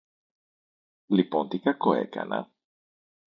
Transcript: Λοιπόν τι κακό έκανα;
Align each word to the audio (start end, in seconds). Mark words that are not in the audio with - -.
Λοιπόν 1.05 1.49
τι 1.49 1.59
κακό 1.59 1.93
έκανα; 1.93 2.51